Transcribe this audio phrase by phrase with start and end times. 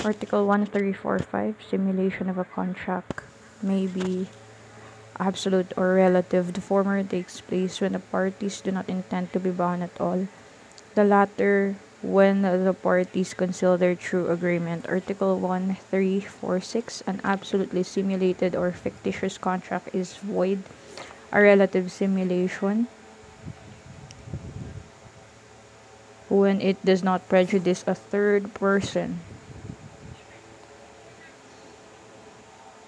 [0.00, 3.20] Article 1345 Simulation of a contract
[3.60, 4.32] may be
[5.20, 6.56] absolute or relative.
[6.56, 10.24] The former takes place when the parties do not intend to be bound at all.
[10.94, 14.88] The latter when the parties conceal their true agreement.
[14.88, 20.64] Article 1346 An absolutely simulated or fictitious contract is void.
[21.28, 22.88] A relative simulation
[26.32, 29.20] when it does not prejudice a third person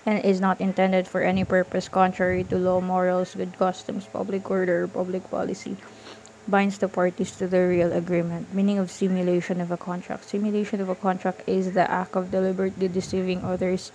[0.04, 4.84] and is not intended for any purpose contrary to law, morals, good customs, public order,
[4.84, 5.76] or public policy,
[6.48, 8.52] binds the parties to the real agreement.
[8.52, 10.28] Meaning of simulation of a contract.
[10.28, 13.92] Simulation of a contract is the act of deliberately deceiving others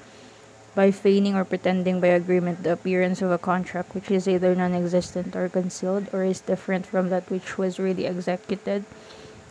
[0.75, 4.75] by feigning or pretending by agreement the appearance of a contract which is either non
[4.75, 8.85] existent or concealed or is different from that which was really executed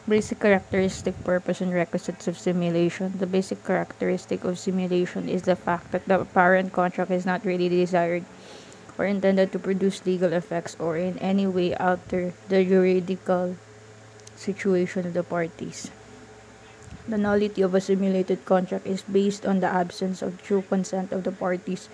[0.07, 3.19] Basic characteristic, purpose, and requisites of simulation.
[3.19, 7.69] The basic characteristic of simulation is the fact that the apparent contract is not really
[7.69, 8.23] desired
[8.99, 13.57] or intended to produce legal effects or in any way alter the juridical
[14.39, 15.91] situation of the parties.
[17.09, 21.25] The nullity of a simulated contract is based on the absence of true consent of
[21.25, 21.89] the parties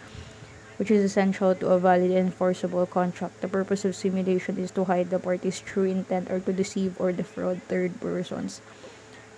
[0.76, 3.40] which is essential to a valid and enforceable contract.
[3.40, 7.12] The purpose of simulation is to hide the party's true intent or to deceive or
[7.12, 8.60] defraud third persons.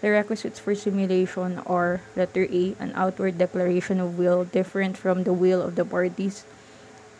[0.00, 5.32] The requisites for simulation are letter A, an outward declaration of will different from the
[5.32, 6.44] will of the parties.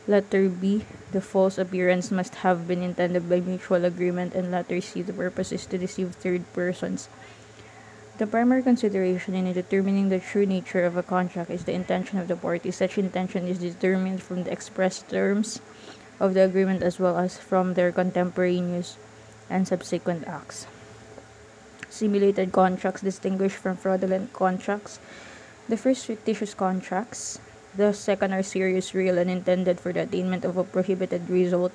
[0.07, 4.35] Letter B, the false appearance must have been intended by mutual agreement.
[4.35, 7.09] And letter C, the purpose is to deceive third persons.
[8.17, 12.29] The primary consideration in determining the true nature of a contract is the intention of
[12.29, 12.77] the parties.
[12.77, 15.59] Such intention is determined from the express terms
[16.21, 18.99] of the agreement as well as from their contemporaneous
[19.51, 20.69] and subsequent acts.
[21.91, 25.01] Simulated contracts distinguish from fraudulent contracts.
[25.69, 27.41] The first fictitious contracts,
[27.75, 31.73] the second are serious, real, and intended for the attainment of a prohibited result.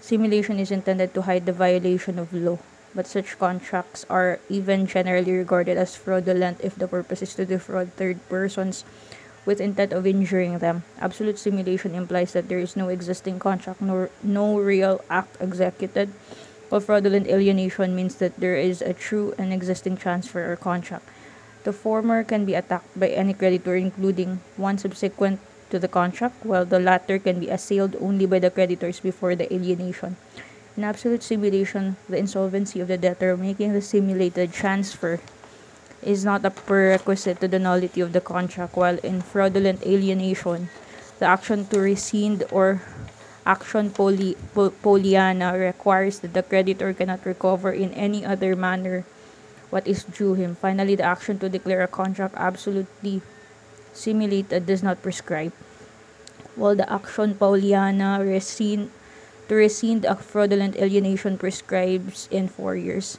[0.00, 2.56] Simulation is intended to hide the violation of law
[2.94, 7.92] but such contracts are even generally regarded as fraudulent if the purpose is to defraud
[7.94, 8.84] third persons
[9.44, 10.84] with intent of injuring them.
[11.00, 16.12] Absolute simulation implies that there is no existing contract nor no real act executed,
[16.68, 21.08] while fraudulent alienation means that there is a true and existing transfer or contract.
[21.64, 25.40] The former can be attacked by any creditor, including one subsequent
[25.70, 29.52] to the contract, while the latter can be assailed only by the creditors before the
[29.52, 30.16] alienation.
[30.78, 35.18] In absolute simulation, the insolvency of the debtor making the simulated transfer
[36.06, 40.70] is not a prerequisite to the nullity of the contract, while in fraudulent alienation,
[41.18, 42.80] the action to rescind or
[43.44, 49.02] action poly, pauliana requires that the creditor cannot recover in any other manner
[49.74, 50.54] what is due him.
[50.54, 53.20] Finally, the action to declare a contract absolutely
[53.92, 55.50] simulated does not prescribe.
[56.54, 58.94] While the action pauliana rescind
[59.48, 63.18] to rescind a fraudulent alienation prescribes in four years.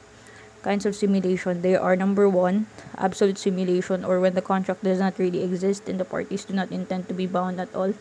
[0.61, 2.67] Kinds of simulation they are number one,
[2.97, 6.71] absolute simulation, or when the contract does not really exist and the parties do not
[6.71, 7.93] intend to be bound at all.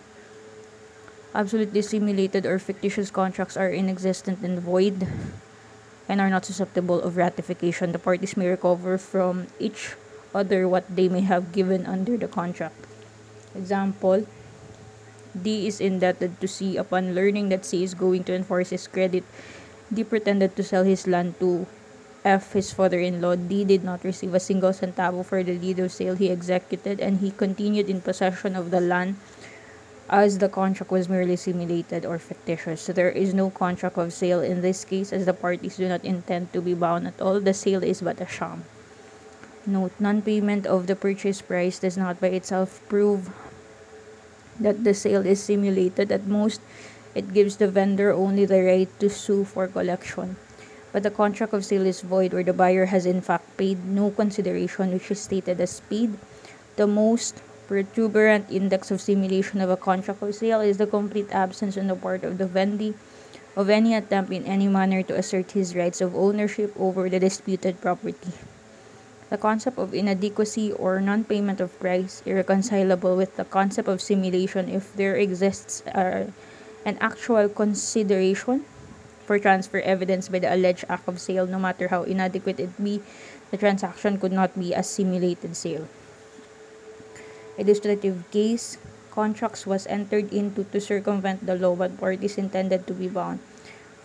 [1.34, 5.06] Absolutely simulated or fictitious contracts are inexistent and void
[6.08, 7.92] and are not susceptible of ratification.
[7.92, 9.94] The parties may recover from each
[10.34, 12.86] other what they may have given under the contract.
[13.54, 14.26] Example
[15.42, 19.24] D is indebted to C upon learning that C is going to enforce his credit.
[19.92, 21.66] D pretended to sell his land to
[22.24, 23.36] F, his father in law.
[23.36, 27.20] D did not receive a single centavo for the deed of sale he executed, and
[27.20, 29.16] he continued in possession of the land
[30.08, 32.80] as the contract was merely simulated or fictitious.
[32.80, 36.04] So there is no contract of sale in this case, as the parties do not
[36.04, 37.40] intend to be bound at all.
[37.40, 38.64] The sale is but a sham.
[39.66, 43.28] Note non payment of the purchase price does not by itself prove
[44.60, 46.12] that the sale is simulated.
[46.12, 46.60] At most,
[47.14, 50.36] it gives the vendor only the right to sue for collection.
[50.92, 54.10] But the contract of sale is void where the buyer has in fact paid no
[54.10, 56.16] consideration which is stated as paid.
[56.76, 61.76] The most protuberant index of simulation of a contract of sale is the complete absence
[61.76, 62.94] on the part of the vendee
[63.56, 67.80] of any attempt in any manner to assert his rights of ownership over the disputed
[67.80, 68.32] property.
[69.28, 74.68] The concept of inadequacy or non payment of price irreconcilable with the concept of simulation
[74.68, 76.32] if there exists uh,
[76.86, 78.64] an actual consideration
[79.28, 83.04] for transfer evidence by the alleged act of sale, no matter how inadequate it be,
[83.50, 85.84] the transaction could not be a simulated sale.
[87.58, 88.78] Illustrative case
[89.12, 93.40] contracts was entered into to circumvent the law but parties intended to be bound.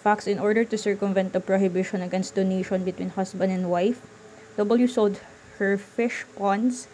[0.04, 4.04] Facts in order to circumvent the prohibition against donation between husband and wife,
[4.56, 5.18] W sold
[5.58, 6.88] her fish ponds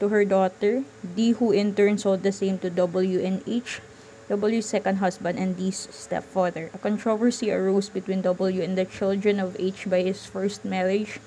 [0.00, 0.84] to her daughter,
[1.16, 3.80] D, who in turn sold the same to W and H,
[4.28, 6.70] W's second husband and D's stepfather.
[6.74, 11.20] A controversy arose between W and the children of H by his first marriage.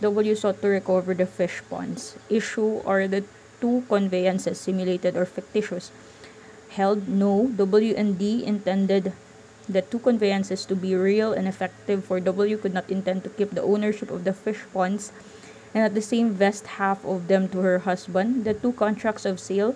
[0.00, 2.16] W sought to recover the fish ponds.
[2.28, 3.24] Issue are the
[3.60, 5.92] two conveyances simulated or fictitious.
[6.70, 9.12] Held no, W and D intended
[9.68, 13.50] the two conveyances to be real and effective, for W could not intend to keep
[13.50, 15.12] the ownership of the fish ponds
[15.74, 18.44] and at the same vest half of them to her husband.
[18.44, 19.74] The two contracts of sale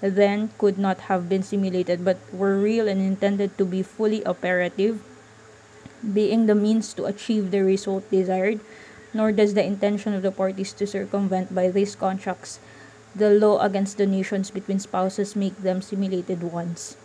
[0.00, 5.02] then could not have been simulated but were real and intended to be fully operative,
[6.04, 8.60] being the means to achieve the result desired,
[9.14, 12.60] nor does the intention of the parties to circumvent by these contracts
[13.14, 16.96] the law against donations between spouses make them simulated ones.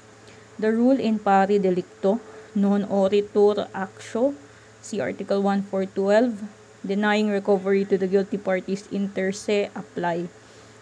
[0.59, 2.19] The rule in pari delicto,
[2.51, 4.35] non oritur actio,
[4.83, 6.35] see Article 1412,
[6.83, 10.27] denying recovery to the guilty parties inter se apply.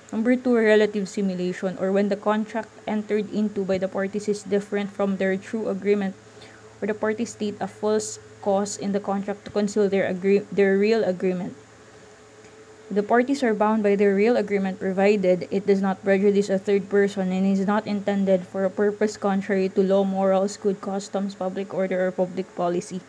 [0.09, 4.89] Number two, relative simulation, or when the contract entered into by the parties is different
[4.89, 6.18] from their true agreement,
[6.81, 10.73] or the parties state a false cause in the contract to conceal their agree- their
[10.81, 11.53] real agreement.
[12.88, 16.88] The parties are bound by their real agreement provided it does not prejudice a third
[16.88, 21.74] person and is not intended for a purpose contrary to law, morals, good customs, public
[21.74, 23.04] order, or public policy.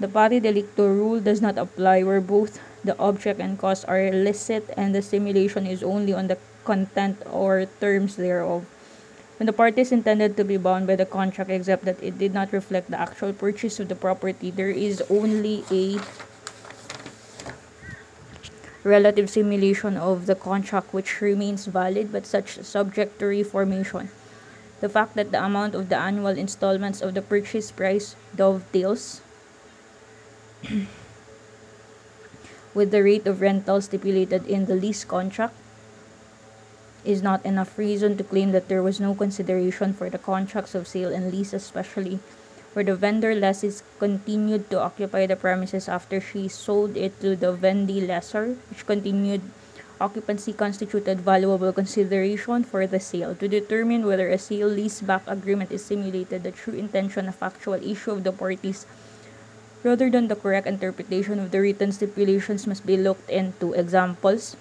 [0.00, 4.72] The pari delicto rule does not apply where both the object and cause are illicit
[4.72, 8.64] and the simulation is only on the content or terms thereof.
[9.36, 12.56] When the parties intended to be bound by the contract except that it did not
[12.56, 16.00] reflect the actual purchase of the property, there is only a
[18.84, 24.10] relative simulation of the contract which remains valid but such subject to reformation.
[24.80, 29.20] The fact that the amount of the annual installments of the purchase price dovetails
[32.74, 35.54] with the rate of rental stipulated in the lease contract
[37.04, 40.86] is not enough reason to claim that there was no consideration for the contracts of
[40.86, 42.20] sale and lease, especially
[42.72, 47.52] where the vendor lessees continued to occupy the premises after she sold it to the
[47.52, 49.42] vendee lessor, which continued
[50.00, 53.34] occupancy constituted valuable consideration for the sale.
[53.34, 58.12] To determine whether a sale leaseback agreement is simulated, the true intention of actual issue
[58.12, 58.86] of the parties
[59.82, 63.72] rather than the correct interpretation of the written stipulations must be looked into.
[63.74, 64.56] Examples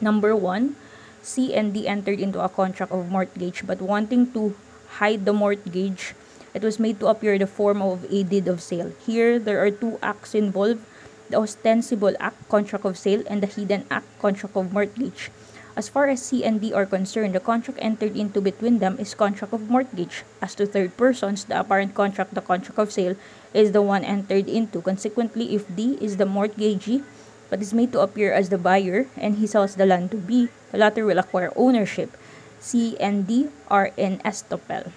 [0.00, 0.74] Number one,
[1.22, 4.56] C and D entered into a contract of mortgage, but wanting to
[4.98, 6.14] hide the mortgage,
[6.54, 8.92] it was made to appear in the form of a deed of sale.
[9.06, 10.82] Here, there are two acts involved
[11.30, 15.30] the ostensible act, contract of sale, and the hidden act, contract of mortgage.
[15.78, 19.14] As far as C and D are concerned, the contract entered into between them is
[19.14, 20.26] contract of mortgage.
[20.42, 23.14] As to third persons, the apparent contract, the contract of sale,
[23.54, 24.82] is the one entered into.
[24.82, 27.06] Consequently, if D is the mortgagee,
[27.48, 30.50] but is made to appear as the buyer, and he sells the land to B,
[30.72, 32.18] the latter will acquire ownership.
[32.58, 34.90] C and D are in estoppel.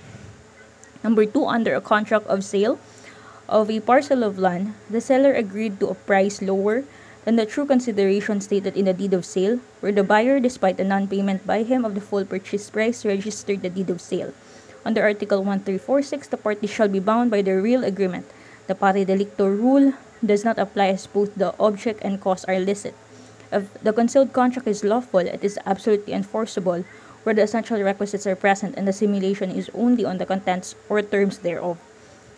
[1.04, 2.80] Number two, under a contract of sale
[3.50, 6.84] of a parcel of land, the seller agreed to a price lower
[7.26, 10.84] than the true consideration stated in the deed of sale, where the buyer, despite the
[10.84, 14.34] non-payment by him of the full purchase price, registered the deed of sale.
[14.86, 18.26] Under Article 1346, the parties shall be bound by the real agreement.
[18.68, 22.96] The pari delicto rule does not apply as both the object and cause are licit.
[23.52, 26.84] If the concealed contract is lawful, it is absolutely enforceable,
[27.24, 31.02] where the essential requisites are present and the simulation is only on the contents or
[31.02, 31.78] terms thereof.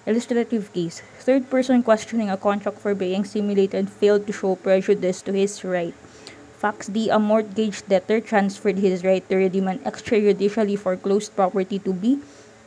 [0.06, 1.02] Illustrative case.
[1.20, 5.94] Third person questioning a contract for being simulated failed to show prejudice to his right.
[6.58, 7.10] Facts D.
[7.10, 12.20] A mortgage debtor transferred his right to redeem an extrajudicially foreclosed property to B.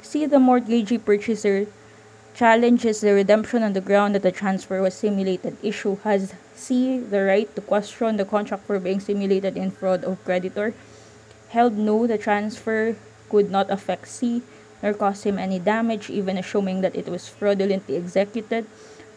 [0.02, 0.26] C.
[0.26, 1.66] The mortgagee purchaser
[2.34, 5.56] challenges the redemption on the ground that the transfer was simulated.
[5.62, 6.98] Issue has C.
[6.98, 10.74] The right to question the contract for being simulated in fraud of creditor.
[11.48, 12.96] Held no, the transfer
[13.28, 14.42] could not affect C
[14.82, 18.66] nor cause him any damage, even assuming that it was fraudulently executed.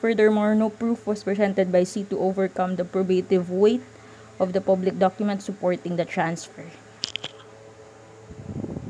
[0.01, 3.83] Furthermore, no proof was presented by C to overcome the probative weight
[4.39, 6.65] of the public document supporting the transfer.